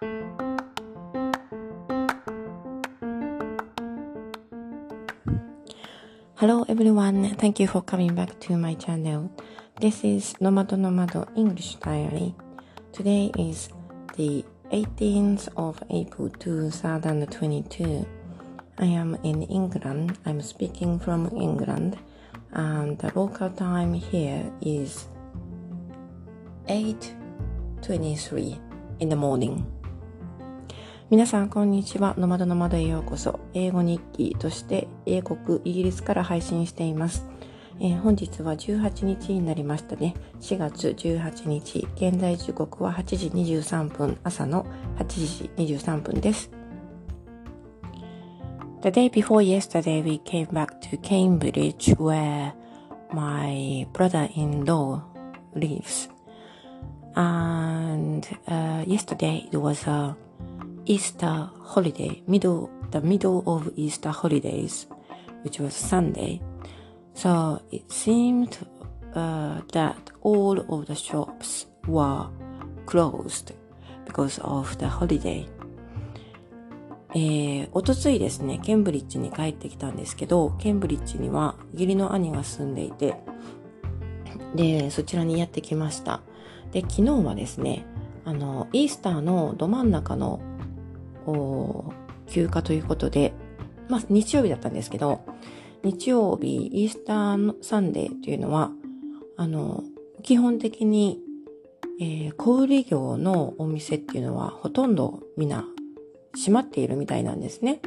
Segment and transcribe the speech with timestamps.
[0.00, 0.16] Hello
[6.70, 9.30] everyone, thank you for coming back to my channel.
[9.78, 12.34] This is Nomado Nomado English Diary.
[12.92, 13.68] Today is
[14.16, 14.42] the
[14.72, 18.06] 18th of April 2022.
[18.78, 20.16] I am in England.
[20.24, 21.98] I'm speaking from England.
[22.52, 25.08] And the local time here is
[26.68, 28.58] 8.23
[29.00, 29.70] in the morning.
[31.10, 32.14] 皆さん、こんにちは。
[32.18, 33.40] ノマドノマドへようこそ。
[33.52, 37.26] 英語日記として英国、イギリスから配信しています。
[37.80, 40.14] えー、本日は18日になりましたね。
[40.40, 41.88] 4月18日。
[41.96, 44.18] 現在時刻は8時23分。
[44.22, 44.64] 朝の
[44.98, 46.48] 8時23分です。
[48.82, 52.52] The day before yesterday, we came back to Cambridge where
[53.12, 55.02] my brother-in-law
[55.56, 56.08] lives.
[57.16, 60.16] And uh, yesterday it was a
[60.90, 64.88] Easter holiday, middle, the middle of Easter holidays,
[65.44, 66.40] which was Sunday.
[67.14, 68.58] So it seemed
[69.14, 72.26] uh, that all of the shops were
[72.86, 73.52] closed
[74.04, 75.46] because of the holiday.
[77.14, 83.14] えー、おとついですね、ケンブリッジに帰ってきたんですけど、ケンブリッジには義理の兄が住んでいて、
[84.56, 86.20] で、そちらにやってきました。
[86.72, 87.84] で、昨日はですね、
[88.24, 90.40] あの、イースターのど真ん中の
[92.26, 93.32] 休暇ということで、
[93.88, 95.20] まあ日曜日だったんですけど、
[95.82, 98.70] 日曜日、イースターサンデーというのは、
[99.36, 99.84] あの、
[100.22, 101.20] 基本的に、
[102.00, 105.66] えー、小売業のお店っていうのはほとんどみんな
[106.34, 107.80] 閉まっているみたいなんですね。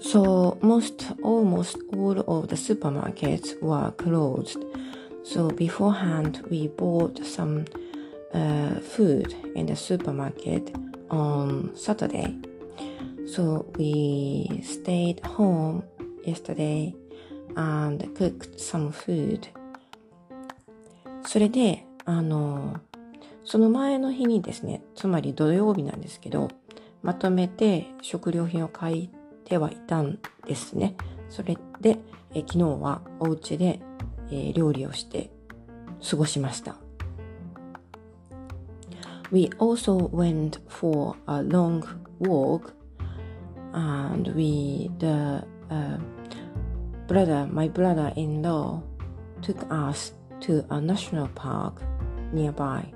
[0.00, 4.60] So most, almost all of the supermarkets were closed.
[5.24, 7.64] So beforehand we bought some
[8.32, 10.72] uh, food in the supermarket
[11.10, 12.34] on Saturday.
[13.26, 15.82] So we stayed home
[16.24, 16.94] yesterday
[17.56, 19.48] and cooked some food.
[21.24, 22.78] それで、あの、
[23.44, 26.48] その前の日にですね、つまり土曜日なんですけど、
[27.02, 29.10] まとめて食料品を買い
[29.44, 30.96] てはいたんですね。
[31.28, 31.98] それで、
[32.34, 33.80] え昨日はお家で、
[34.30, 35.30] え料理をして
[36.08, 36.76] 過ごしました。
[39.32, 41.84] We also went for a long
[42.20, 42.74] walk
[43.72, 45.98] and we, the uh,
[47.08, 48.82] brother, my brother-in-law
[49.42, 51.82] took us to a national park
[52.32, 52.92] nearby.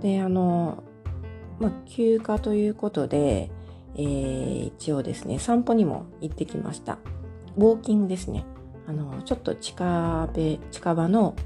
[0.00, 0.82] で、あの、
[1.58, 3.50] まあ、休暇ということで、
[3.94, 6.98] えー、一応ですね、散歩にも行ってきました。
[7.56, 8.44] ウォーキングですね。
[8.86, 10.28] あの、ちょっと近場、
[10.70, 11.36] 近場の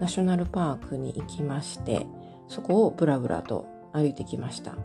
[0.00, 2.06] ナショナルパークに行きまして、
[2.47, 4.75] そこをブラブラと歩いてきました。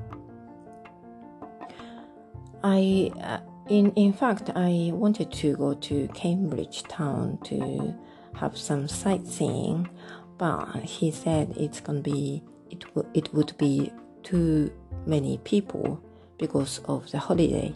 [2.63, 3.13] I,
[3.69, 7.95] in, in fact, I wanted to go to Cambridge town to
[8.35, 9.89] have some sightseeing,
[10.39, 12.85] but he said it's gonna be, it,
[13.15, 14.73] it would be too
[15.07, 16.01] many people
[16.39, 17.73] because of the holiday.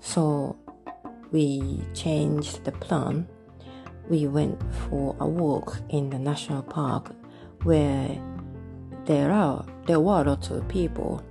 [0.00, 0.56] So
[1.30, 3.28] we changed the plan.
[4.08, 7.14] We went for a walk in the national park
[7.62, 8.18] where
[9.07, 11.23] there are, there were lots of people.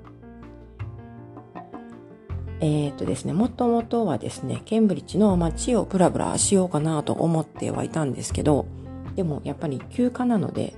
[2.60, 8.66] えっとですね、もともとはですね、ケンブリッジの街をブラブラしようかなと思ってはいたんですけど、
[9.14, 10.74] でもやっぱり休暇なので、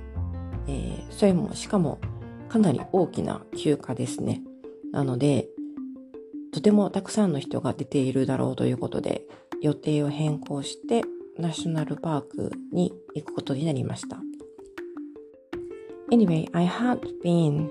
[0.67, 1.99] えー、それもしかも
[2.49, 4.41] かなり大きな休暇ですね。
[4.91, 5.47] なので、
[6.51, 9.23] とてもたくさんの人が出ているだろうということで、
[9.61, 11.03] 予定を変更して、
[11.37, 14.19] ナショナルパークに行くことになりました。
[16.11, 17.69] Anyway, I had been,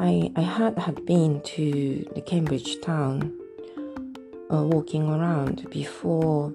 [0.00, 3.32] I, I had had been to the Cambridge town,
[4.52, 6.52] uh, walking around before.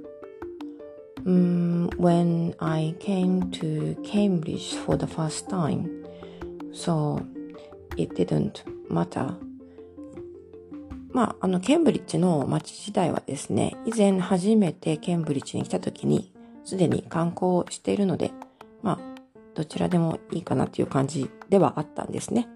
[1.25, 6.05] Um, when I came to Cambridge for the first time,
[6.73, 7.25] so
[7.95, 9.37] it didn't matter.
[11.13, 16.33] まあ、あの、ケンブリッジの街自体はですね、以前初めてケンブリッジに来た時に、
[16.65, 18.31] すでに観光しているので、
[18.81, 19.12] まあ、
[19.55, 22.47] どちらでもいいかなっていう感じではあったんですね。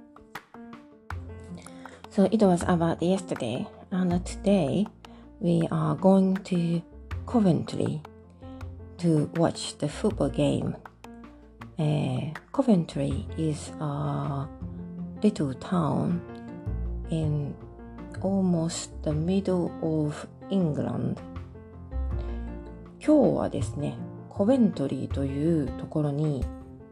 [2.09, 4.87] So it was about yesterday and today
[5.39, 6.81] we are going to
[7.27, 8.01] Coventry
[8.97, 10.75] to watch the football game.
[11.77, 14.47] Uh, Coventry is a
[15.21, 16.21] little town
[17.11, 17.53] in
[18.21, 21.17] almost the middle of England.
[22.99, 23.97] 今日はですね、
[24.29, 26.43] コベントリーというところに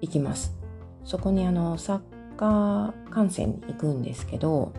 [0.01, 0.55] 行きます。
[1.03, 4.73] そこにあのサッカー観戦に行くんですけど、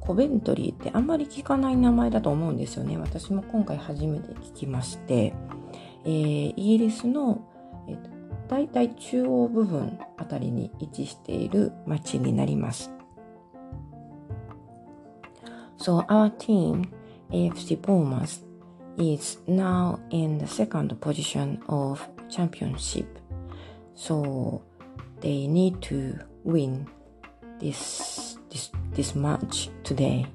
[0.00, 2.96] コベントリーってあんまり聞かない名前だと思うんですよね。
[2.98, 5.34] 私も今回初めて聞きまして、
[6.04, 7.46] えー、イギリスの、
[7.88, 8.10] えーと、
[8.48, 12.90] 大体中央部分あたりに位置している町になります。
[15.78, 16.90] So our team,
[17.30, 18.42] AFC Bournemouth,
[18.98, 23.19] is now in the second position of championship.
[23.94, 24.62] So
[25.20, 26.86] they need to win
[27.60, 30.26] this, this, this match today.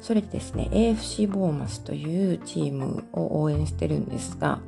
[0.00, 4.60] それでですね、AFC ボーマスというチームを応援してるんですが、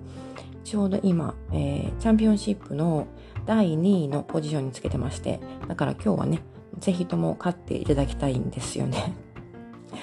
[0.63, 3.07] ちょうど今、えー、チャンピオンシップの
[3.47, 6.43] 第2位のポジションにつけてまして、だから今日はね、
[6.79, 9.15] ぜひとも勝っていただきたいんですよね。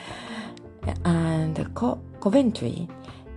[1.04, 1.62] And
[2.20, 2.88] Coventry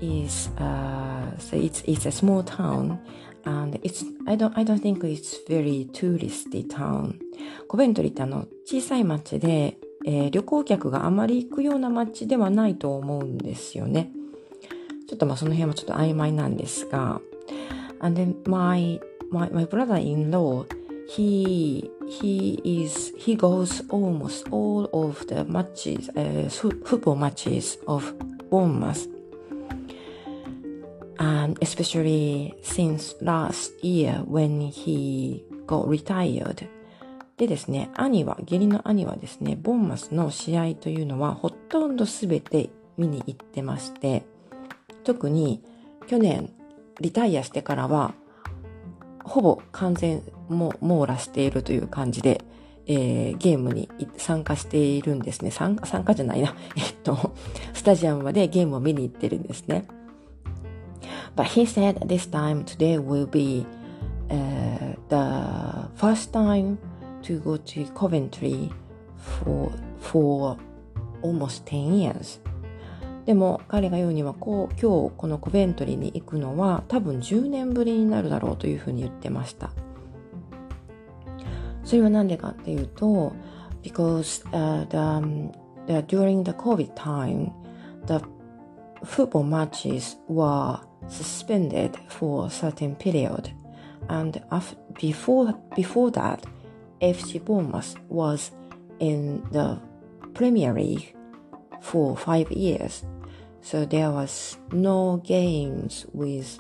[0.01, 2.99] is, uh, so it's, it's a small town
[3.45, 7.19] and it's, I don't, I don't think it's very touristy town.
[7.69, 14.11] コベントリーってあの、小さい町で、えー、旅行客があまり行くような町ではないと思うんですよね。
[15.09, 17.21] ちょっとまあその辺はちょっと曖昧なんですが、
[18.01, 19.01] and then my,
[19.31, 20.67] my, my brother-in-law,
[21.09, 26.49] he, he is, he goes almost all of the matches, uh,
[26.85, 28.15] football matches of
[28.51, 29.12] Bournemouth.
[31.23, 36.69] And especially since last year when he got retired.
[37.37, 44.25] でですね、兄は、義理の兄はですね、ボンマスの試合というのはほとんどすべて見に行ってまして、
[45.05, 45.63] 特に
[46.09, 46.51] 去年
[47.01, 48.15] リタイアしてからは、
[49.23, 52.45] ほぼ完全も網羅しているという感じで、
[52.87, 55.53] えー、ゲームに参加しているんですね。
[55.53, 56.57] 参加、参加じゃないな。
[56.77, 57.33] えっと、
[57.75, 59.87] スタジアムまでゲームを見に行ってるんですね。
[61.37, 63.67] But he said this time today will be、
[64.31, 66.79] uh, the first time
[67.23, 68.71] to go to Coventry
[69.17, 70.57] for, for
[71.23, 72.41] almost 10 years.
[73.25, 79.71] でも彼が言うにはこう今日このコベントリーに行くのは多分10年ぶりになるだろうというふうに言ってました。
[81.85, 83.33] それは何でかっていうと
[83.83, 85.53] because、uh, the,
[85.87, 87.51] the, during the COVID time
[88.07, 88.25] the
[89.05, 93.53] football matches were suspended for a certain period
[94.09, 94.43] and
[95.01, 96.45] before, before that
[97.01, 98.51] FC Bournemouth was
[98.99, 99.81] in the
[100.35, 101.15] Premier League
[101.81, 103.05] for five years.
[103.61, 106.59] So there was no games with,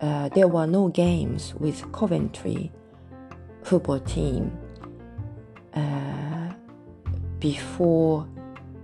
[0.00, 2.72] uh, there were no games with Coventry
[3.62, 4.56] football team
[5.74, 6.52] uh,
[7.38, 8.28] before,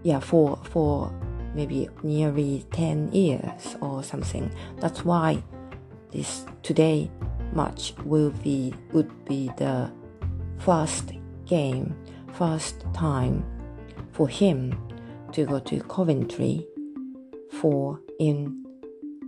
[0.03, 1.13] yeah, for for
[1.57, 4.51] maybe nearly ten years or something.
[4.80, 5.44] That's why
[6.12, 7.10] this today
[7.54, 9.92] match will be would be the
[10.60, 11.13] first
[11.45, 11.95] game,
[12.34, 13.44] first time
[14.12, 14.78] for him
[15.34, 16.66] to go to Coventry
[17.51, 18.63] for in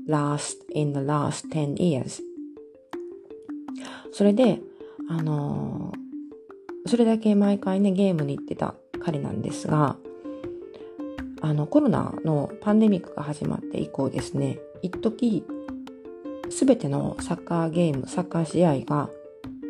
[0.07, 2.21] last in the last 10 years
[4.11, 4.59] それで
[5.09, 5.91] あの
[6.85, 9.97] それだけ毎回ねゲームに行ってた彼なんですが
[11.40, 15.44] あのコロナのパンデミックが始まって以降ですね一時
[16.50, 19.08] すべてのサッカーゲームサッカー試合が、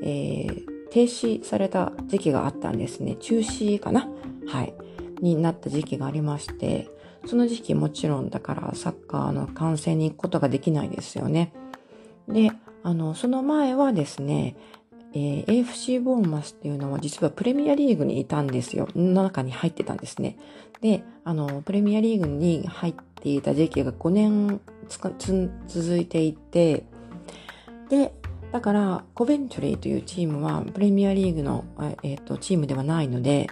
[0.02, 3.16] えー、停止された時期があったんですね。
[3.16, 4.08] 中止かな？
[4.46, 4.74] はい。
[5.20, 6.88] になった時期がありまして、
[7.26, 11.52] その時期もちろんだからサッカーの観戦に行くことができないですよね。
[12.26, 12.50] で、
[12.82, 14.56] あの、その前はですね、
[15.12, 18.88] えー、AFC ボーンマスっていうのは実はプレミアリーグにいたんですよ。
[18.94, 20.38] の中に入ってたんですね。
[20.80, 24.60] で、あの、プレミアリーグに入っていた時期が5年
[25.66, 26.84] 続いていて、
[27.88, 28.12] で、
[28.52, 31.64] だから、コベントリーというチームはプレミアリーグの、
[32.02, 33.48] えーと、チームではないので、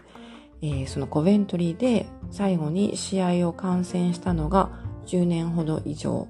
[0.61, 4.71] えー、そのコベントリーで最後に試合を観戦したのが
[5.07, 6.27] 10年ほど以上、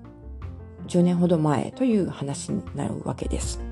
[0.86, 3.67] 10年ほど前という話になるわけです。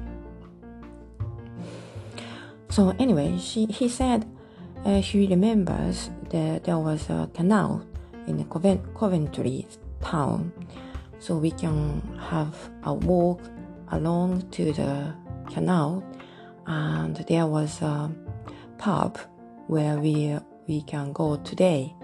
[2.69, 4.27] So anyway, she, he said
[4.85, 7.87] uh, he remembers that there was a canal
[8.27, 9.67] in the Coventry
[10.03, 10.53] town,
[11.19, 12.55] so we can have
[12.85, 13.41] a walk
[13.93, 15.15] along to the
[15.53, 16.05] canal
[16.67, 18.11] and there was a
[18.79, 19.19] pub
[19.69, 21.95] where we we can go today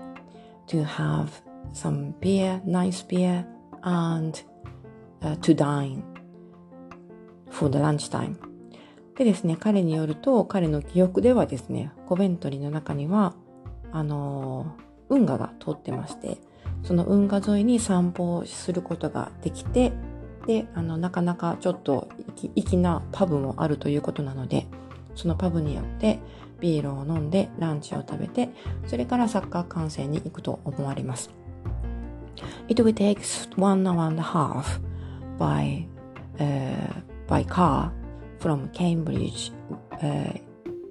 [0.69, 1.43] to have
[1.73, 3.45] some beer, nice beer,
[3.83, 4.43] and
[5.23, 6.03] uh, to dine
[7.51, 8.52] for the lunchtime.
[9.17, 13.35] でですね、彼によると、彼の記憶ではですね、コベントリーの中には、
[13.93, 16.39] あのー、運河が通ってまして、
[16.83, 19.93] その運河沿いに散歩をすることができて、
[20.47, 22.09] で、あの、なかなかちょっと
[22.57, 24.67] 粋なパブもあるということなので、
[25.15, 26.19] そのパブによって、
[26.63, 28.49] ビールを飲んでランチを食べて
[28.87, 31.31] それからサッカー観戦に行くと思われます。
[32.69, 33.19] It will take
[33.61, 34.81] one hour and a half
[35.39, 35.85] by,
[36.39, 37.91] uh, by car
[38.43, 39.53] from Cambridge
[40.03, 40.33] uh,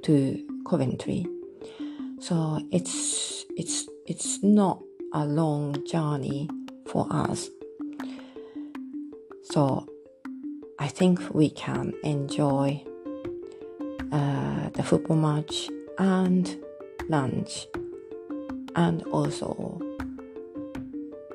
[0.03, 1.27] to Coventry.
[2.20, 4.81] So it's it's it's not
[5.13, 6.50] a long journey
[6.88, 7.50] for us.
[9.43, 9.86] So
[10.79, 12.81] I think we can enjoy
[14.13, 16.58] uh, the football match and
[17.10, 17.67] lunch
[18.77, 19.81] and also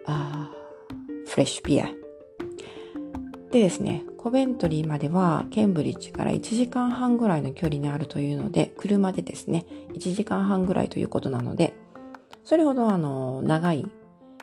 [0.07, 0.47] uh,
[1.27, 1.95] fresh beer
[3.57, 11.75] でですね、コベントリーまではケンブリッジから1時間半ぐらいの距離にあるというので、車でですね、1時間半ぐらいということなので、
[12.45, 13.87] それほどあの、長い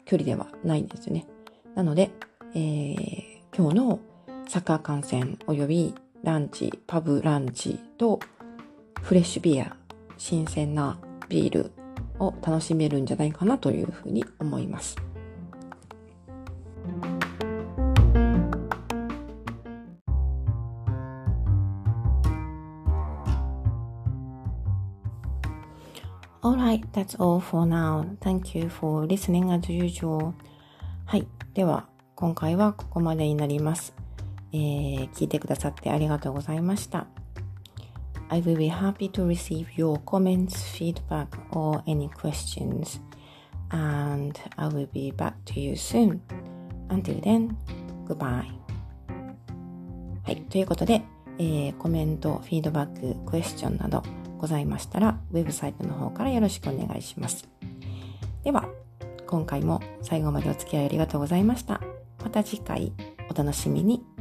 [0.06, 1.28] 距離ではないんですよね。
[1.76, 2.10] なので、
[2.56, 3.24] えー、
[3.56, 4.00] 今日の
[4.48, 8.20] サッカー観戦及びランチ、パブランチと
[9.00, 9.76] フレッシュビア、
[10.18, 10.98] 新鮮な
[11.30, 11.72] ビール
[12.18, 14.96] を楽しめるんじゃないかなというふうに思います。
[26.44, 28.06] Alright, that's all for now.
[28.20, 30.34] Thank you for listening as usual.
[31.06, 31.26] はい。
[31.54, 33.94] では、今回はここまでになります。
[34.52, 37.08] えー、聞いてくださってありがとうございました。
[38.28, 43.00] I will be happy to receive your comments, feedback, or any questions.
[43.70, 46.20] And I will be back to you soon.
[46.90, 47.56] Until then,
[48.06, 48.44] goodbye.
[50.26, 50.42] はい。
[50.50, 51.04] ということで、
[51.40, 54.04] えー、コメント、フィードバック、クエスチョンなど
[54.44, 57.48] ございましたら、ウェブサイトの方からよろしくお願いします。
[58.44, 58.68] では、
[59.26, 61.80] 今回も最後までお付き合いありがとうございました。
[62.22, 62.92] また次回
[63.32, 64.13] お楽しみに。